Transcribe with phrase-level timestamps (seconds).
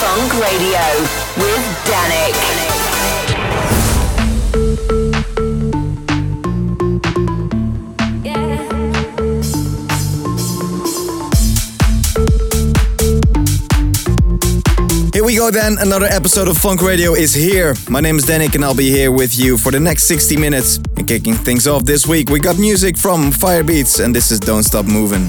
[0.00, 0.80] Funk Radio
[1.36, 2.34] with Danik.
[15.12, 17.74] Here we go then, another episode of Funk Radio is here.
[17.90, 20.78] My name is Danik and I'll be here with you for the next 60 minutes.
[20.96, 24.62] And kicking things off this week, we got music from Firebeats and this is Don't
[24.62, 25.28] Stop Moving.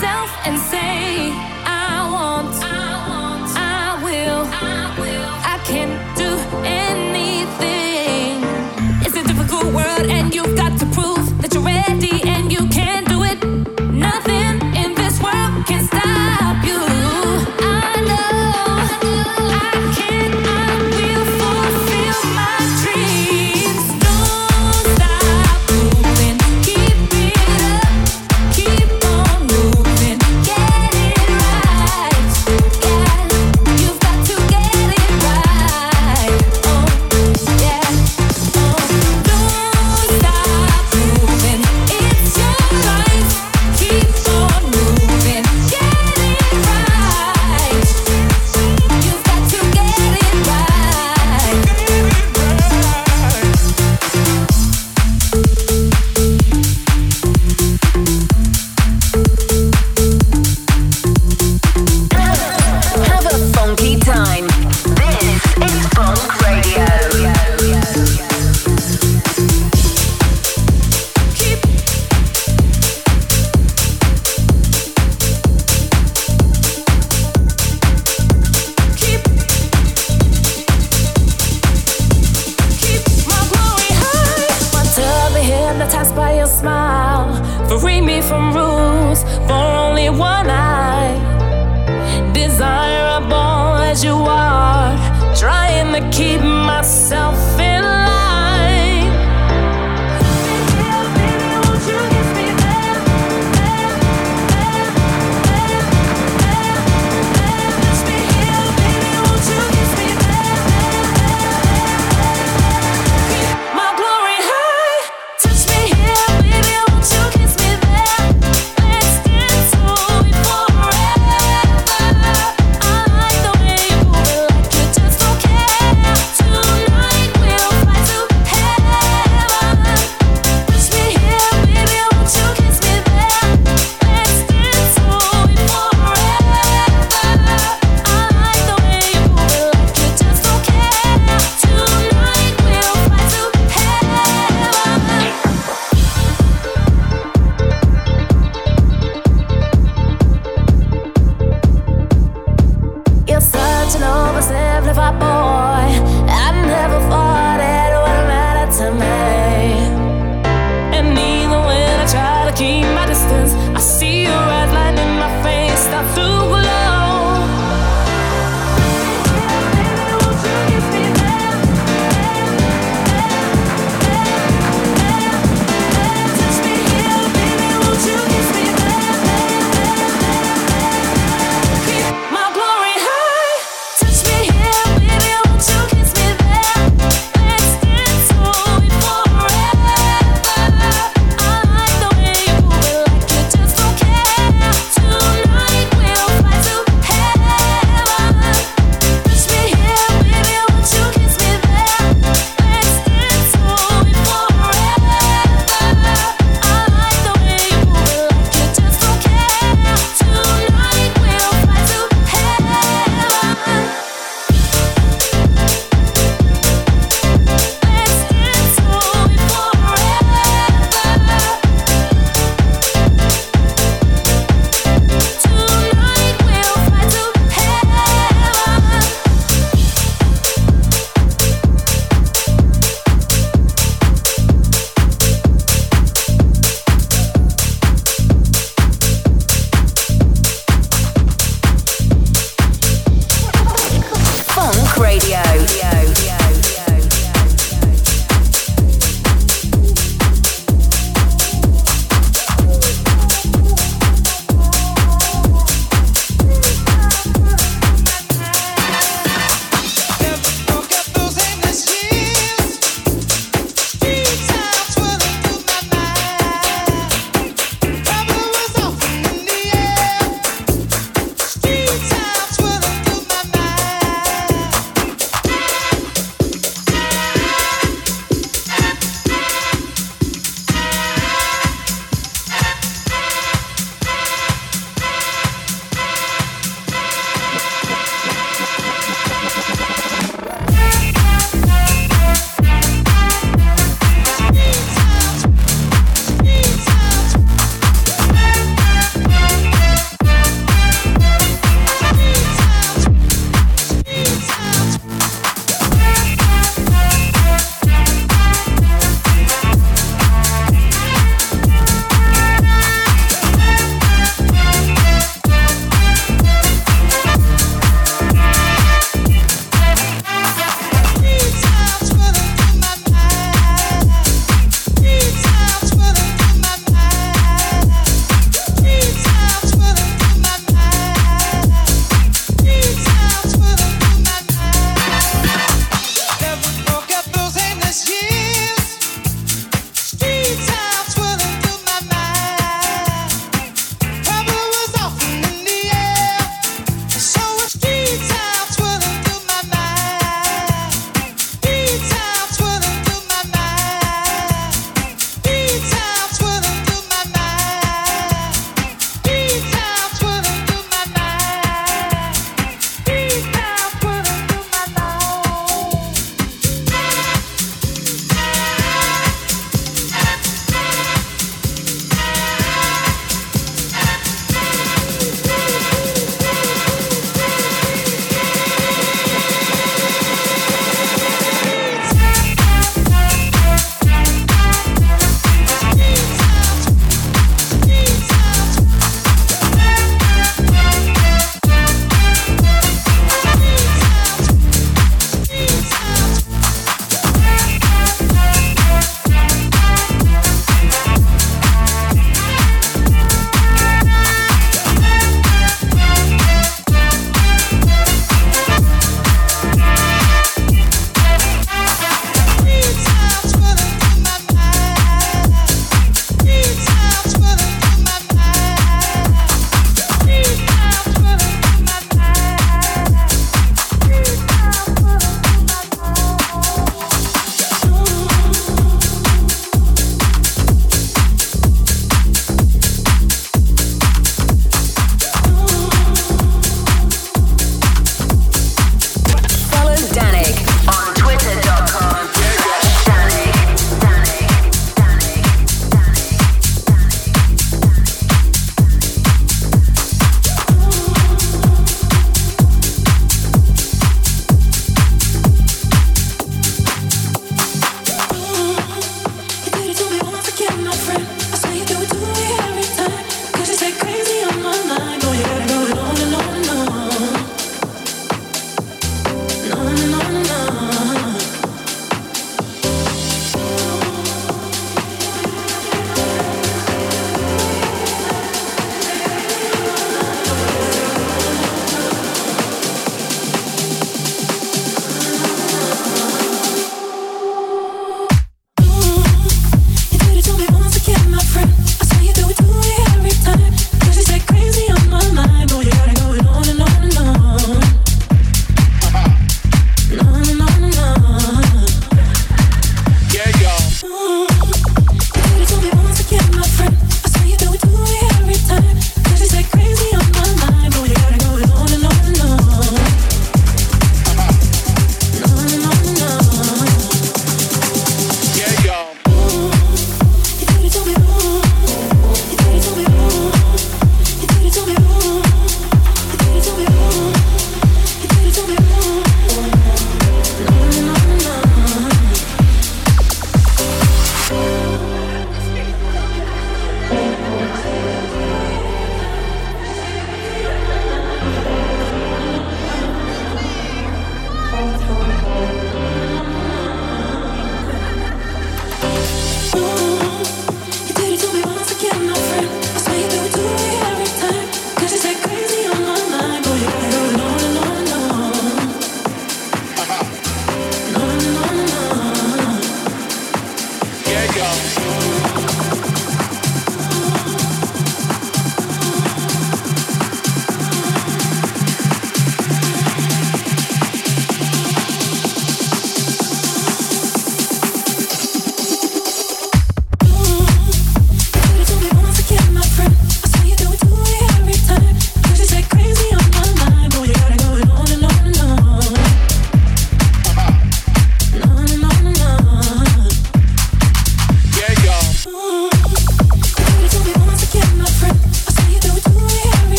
[0.00, 0.91] Will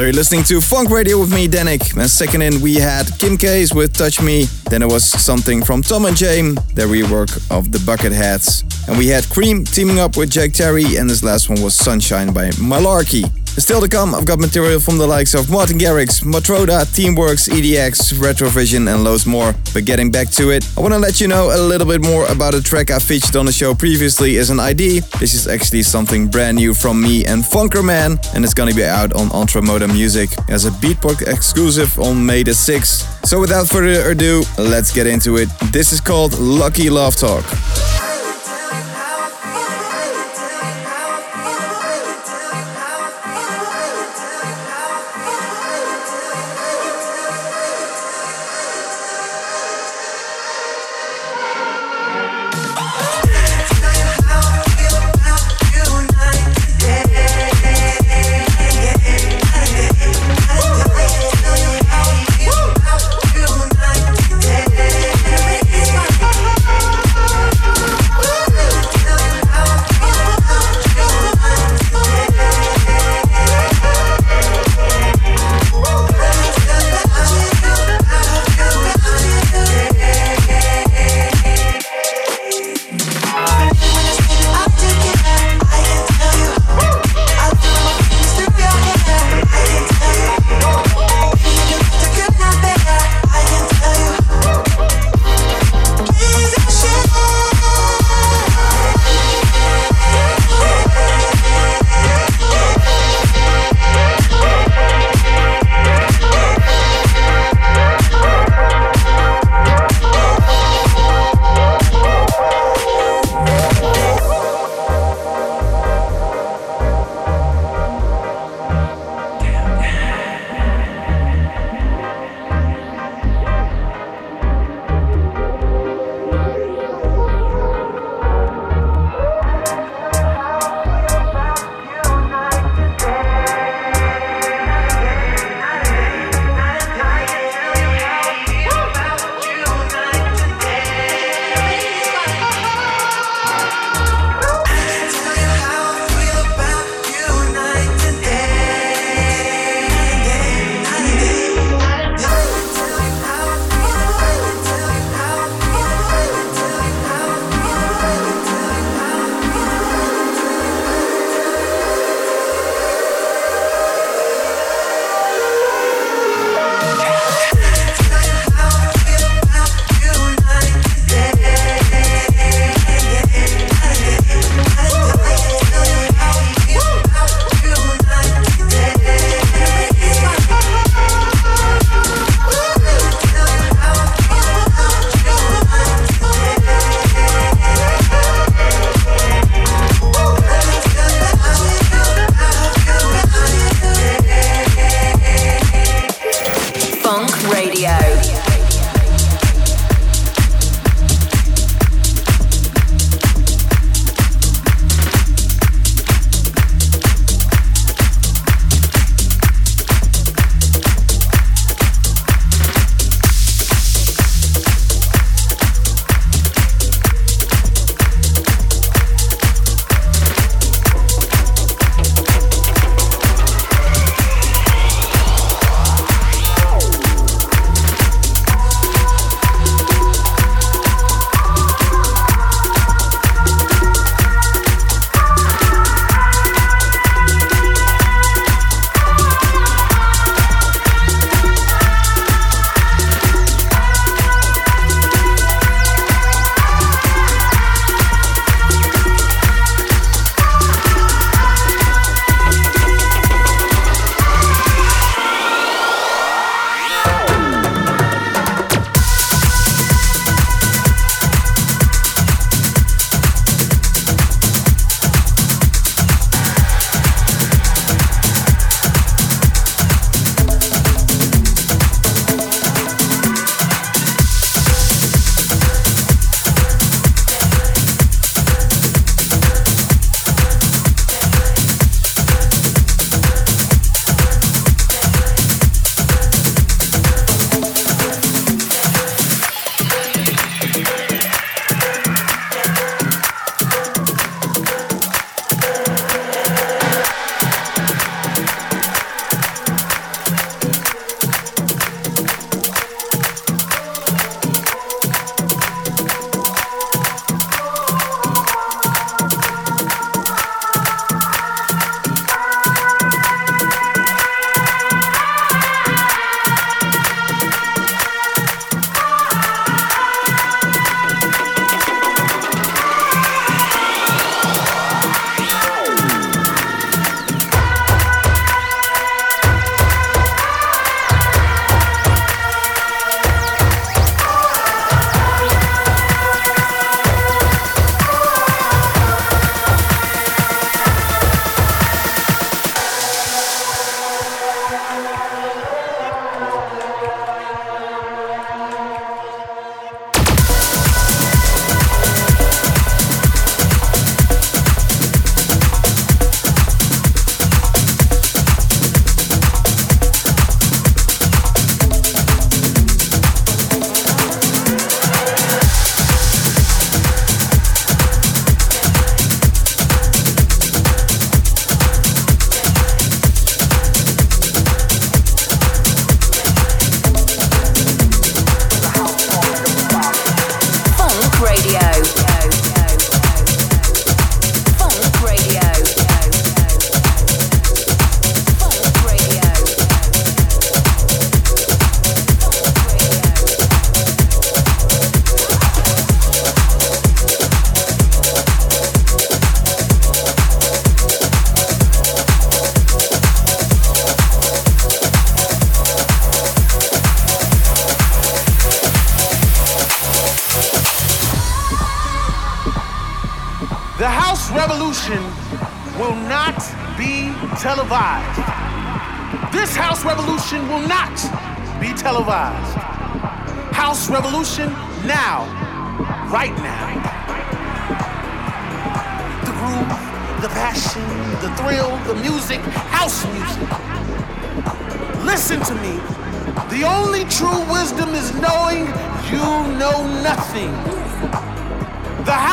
[0.00, 1.94] you're listening to Funk Radio with me, Danik.
[1.98, 4.44] And second in, we had Kim Case with Touch Me.
[4.70, 8.88] Then it was something from Tom and James, the rework of the Bucketheads.
[8.88, 10.96] And we had Cream teaming up with Jack Terry.
[10.96, 13.41] And this last one was Sunshine by Malarkey.
[13.58, 18.14] Still to come, I've got material from the likes of Martin Garrix, Matroda, Teamworx, EDX,
[18.14, 19.54] Retrovision, and loads more.
[19.74, 22.26] But getting back to it, I want to let you know a little bit more
[22.26, 25.00] about a track I featured on the show previously as an ID.
[25.20, 29.12] This is actually something brand new from me and Funkerman, and it's gonna be out
[29.12, 33.26] on Ultramoda Music as a Beatport exclusive on May the 6th.
[33.26, 35.48] So without further ado, let's get into it.
[35.72, 37.44] This is called Lucky Love Talk.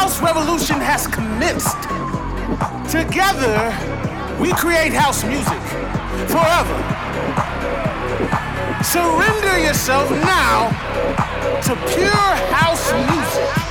[0.10, 1.78] house revolution has commenced.
[2.90, 3.70] Together,
[4.42, 5.62] we create house music
[6.28, 6.78] forever.
[8.84, 10.70] Surrender yourself now
[11.62, 13.69] to pure house music.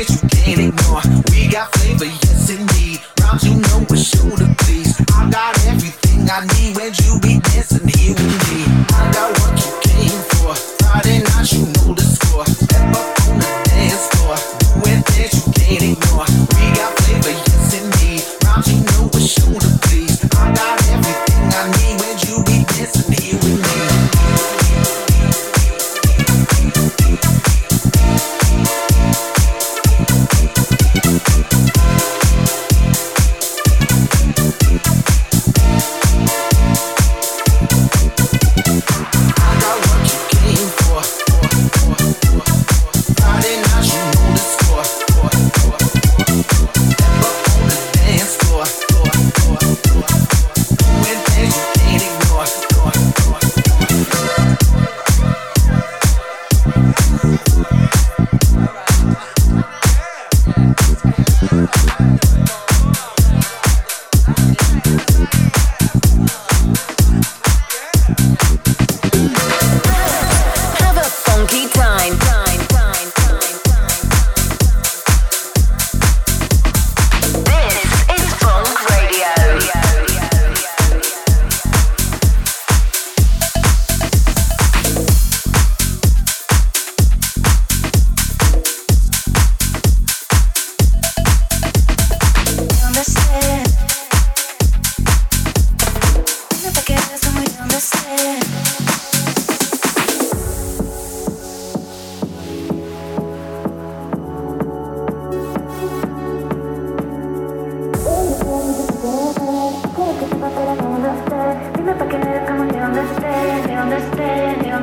[0.00, 1.02] that you can't ignore.
[1.30, 3.00] We got flavor, yes indeed.
[3.20, 4.96] Rhymes you know we're sure to please.
[5.14, 8.49] I got everything I need when you be dancing here with me.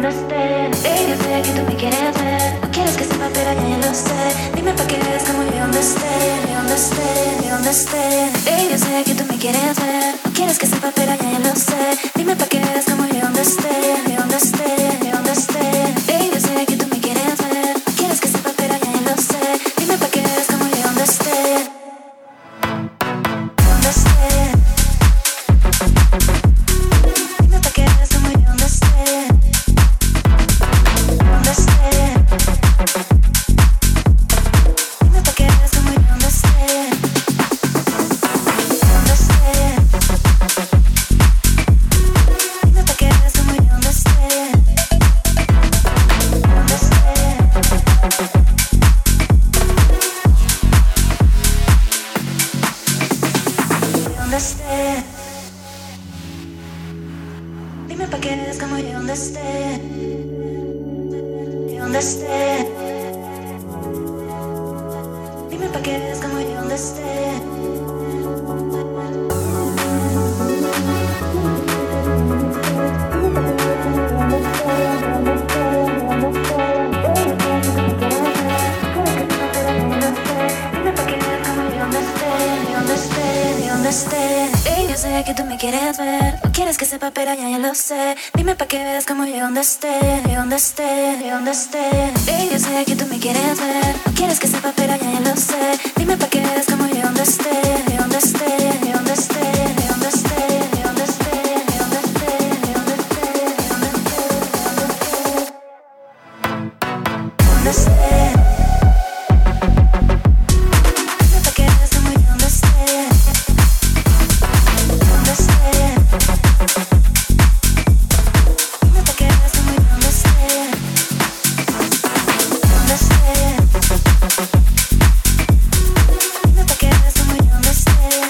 [0.09, 1.99] que tú quieres
[2.61, 4.51] No quieres que sepa, pero ya yo lo sé.
[4.55, 6.57] Dime pa' qué eres como you understand You
[8.45, 10.15] Ella sé que tú me quieres ver.
[10.23, 12.11] No quieres que sepa, pero ya yo lo sé.
[12.15, 15.06] Dime pa' qué eres como you understand You understand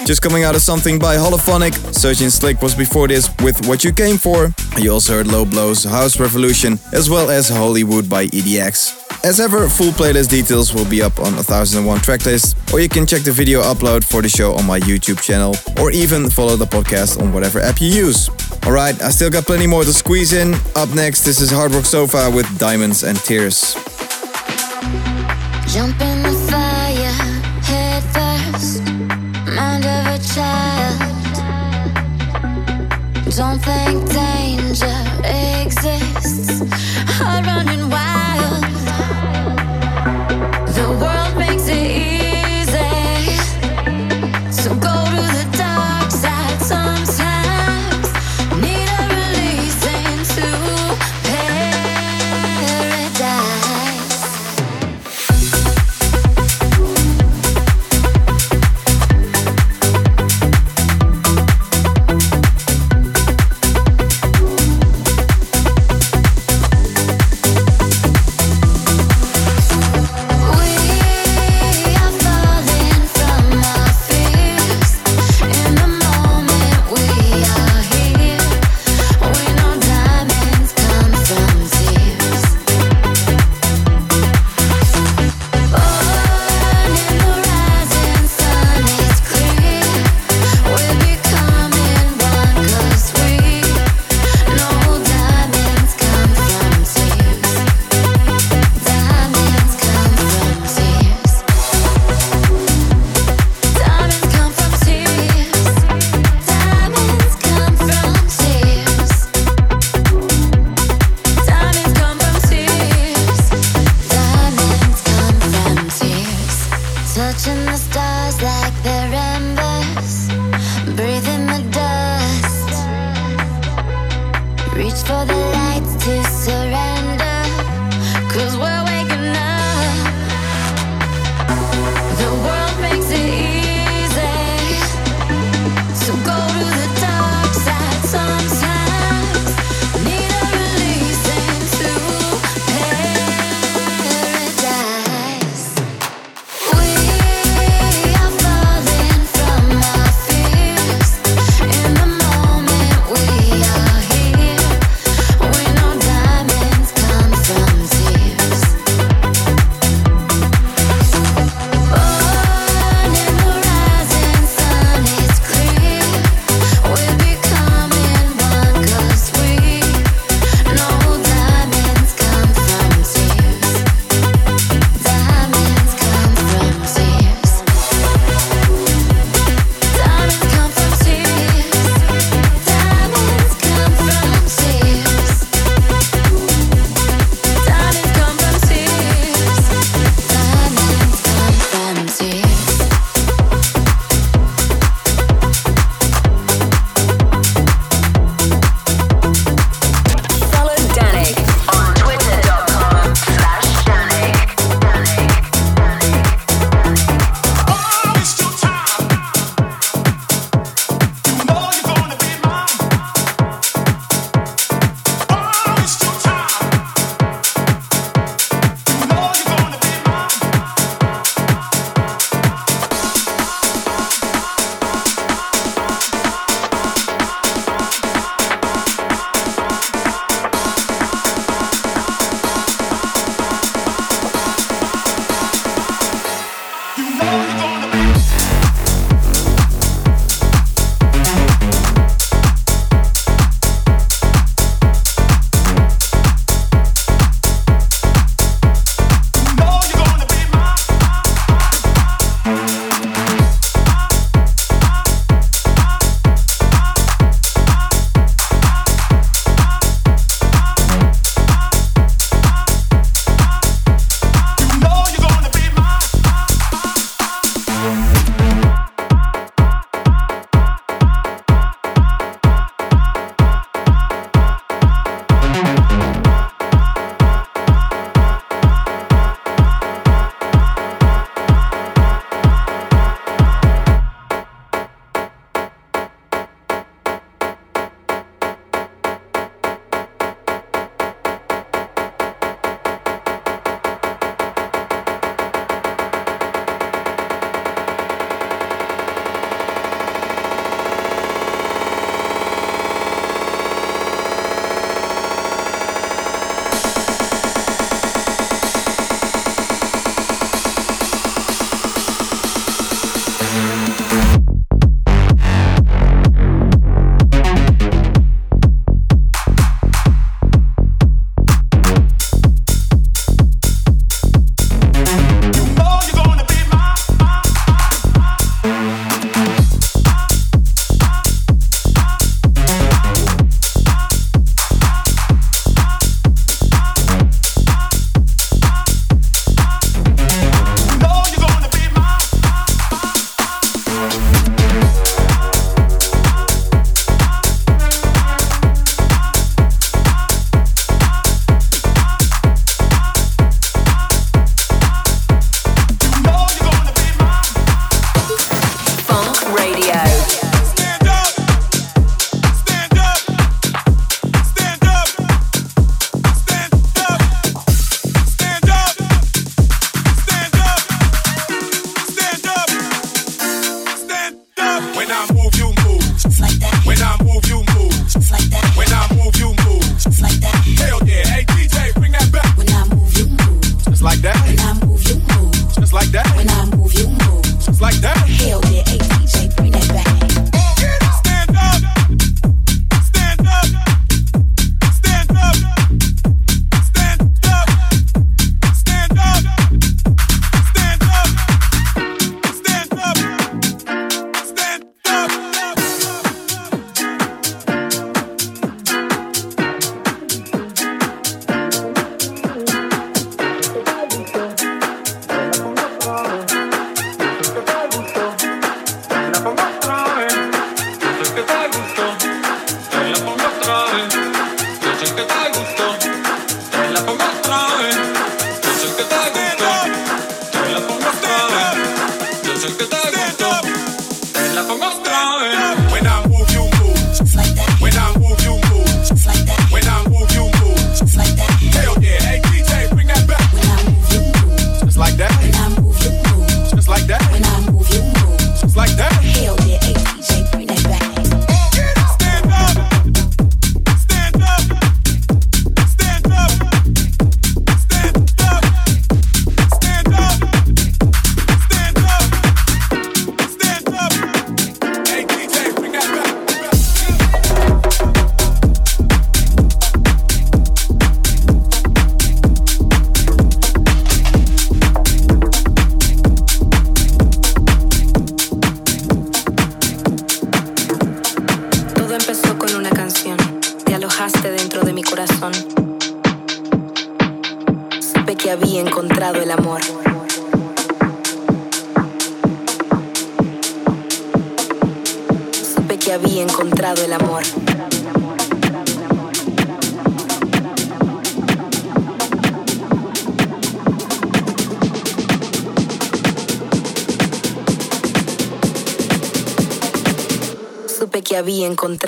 [0.08, 3.92] Just coming out of something by Holophonic, Sergeant Slick was before this with What You
[3.92, 4.54] Came For.
[4.78, 9.22] You also heard Low Blows, House Revolution, as well as Hollywood by EDX.
[9.22, 13.20] As ever, full playlist details will be up on 1001 tracklist, or you can check
[13.20, 17.20] the video upload for the show on my YouTube channel, or even follow the podcast
[17.20, 18.30] on whatever app you use.
[18.64, 20.54] Alright, I still got plenty more to squeeze in.
[20.74, 23.76] Up next, this is Hard Rock Sofa with Diamonds and Tears.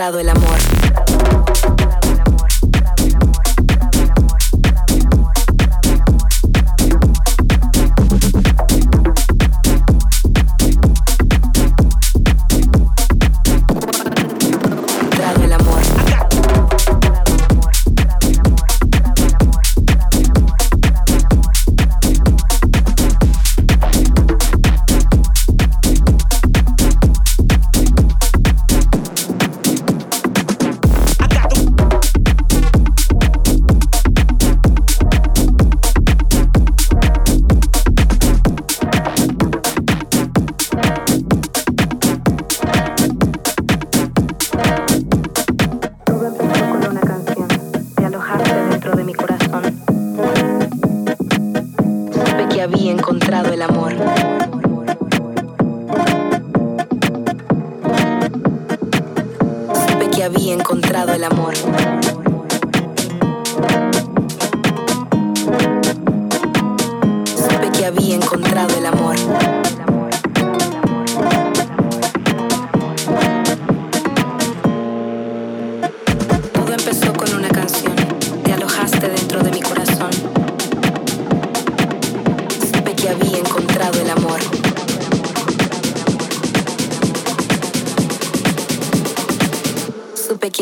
[0.00, 0.39] Encontrado el amor.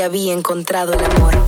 [0.09, 1.48] Había encontrado el amor.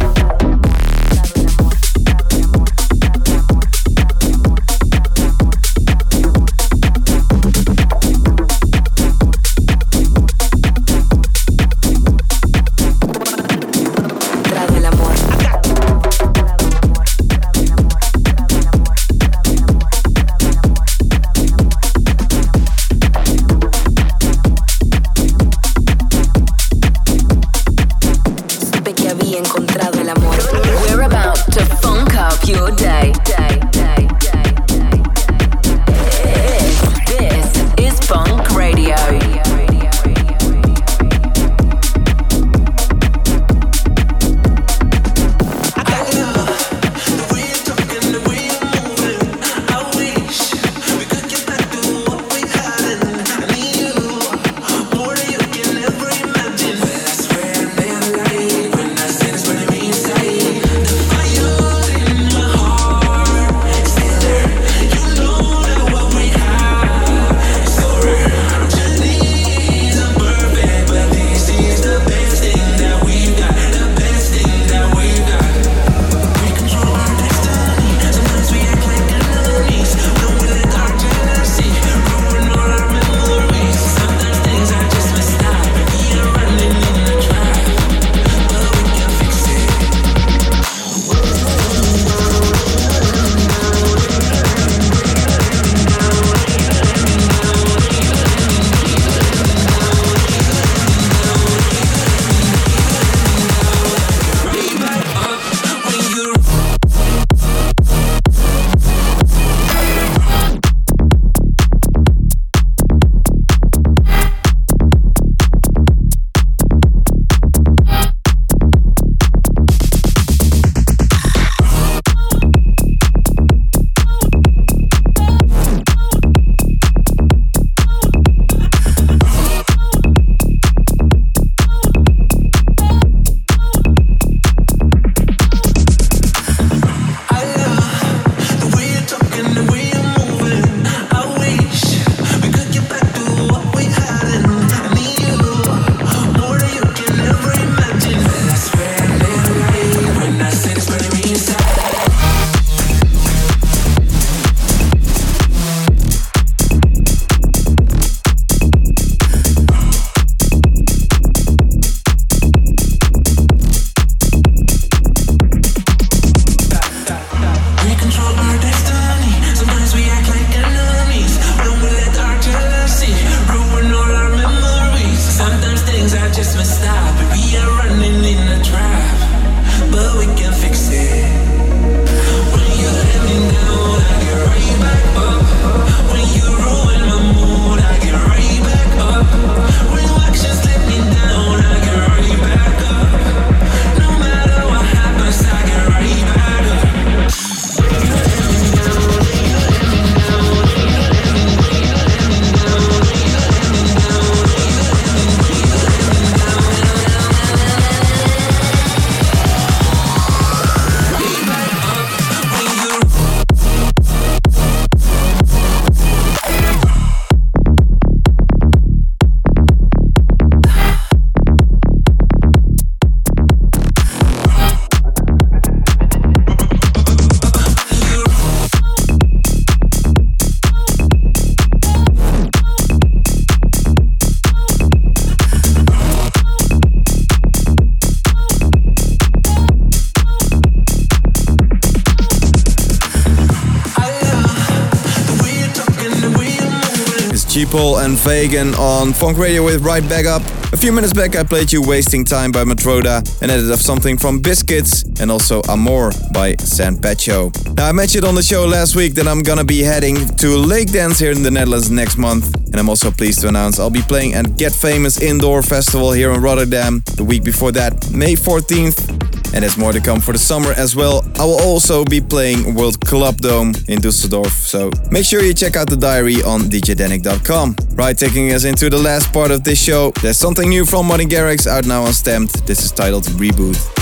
[247.70, 250.42] G-Pol and Vegan on Funk Radio with Right Back Up.
[250.72, 254.16] A few minutes back I played you Wasting Time by Matroda and added of something
[254.18, 257.52] from Biscits and also Amor by San Pacho.
[257.76, 260.90] Now I mentioned on the show last week that I'm gonna be heading to Lake
[260.90, 264.02] Dance here in the Netherlands next month and I'm also pleased to announce I'll be
[264.02, 269.09] playing at Get Famous Indoor Festival here in Rotterdam the week before that, May 14th
[269.54, 271.24] and there's more to come for the summer as well.
[271.38, 275.76] I will also be playing World Club Dome in Dusseldorf, so make sure you check
[275.76, 277.76] out the diary on djdanik.com.
[277.94, 281.28] Right, taking us into the last part of this show, there's something new from Martin
[281.28, 282.66] Garrix out now on Stamped.
[282.66, 283.99] This is titled Reboot.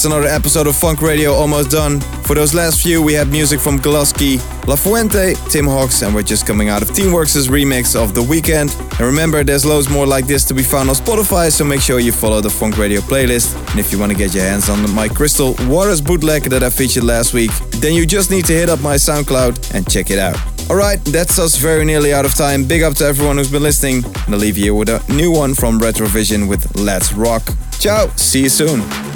[0.00, 2.00] That's another episode of Funk Radio almost done.
[2.00, 6.22] For those last few, we had music from Glusky, La Fuente, Tim Hawks, and we're
[6.22, 8.74] just coming out of Teamworx' remix of The Weeknd.
[8.92, 12.00] And remember, there's loads more like this to be found on Spotify, so make sure
[12.00, 13.54] you follow the Funk Radio playlist.
[13.72, 16.70] And if you want to get your hands on my Crystal Waters bootleg that I
[16.70, 20.18] featured last week, then you just need to hit up my SoundCloud and check it
[20.18, 20.38] out.
[20.70, 22.64] Alright, that's us very nearly out of time.
[22.64, 24.02] Big up to everyone who's been listening.
[24.24, 27.42] And I'll leave you with a new one from Retrovision with Let's Rock.
[27.78, 29.09] Ciao, see you soon.